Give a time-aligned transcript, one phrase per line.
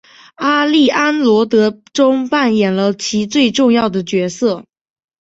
[0.33, 4.65] 阿丽安萝德中扮演了其最重要的角色。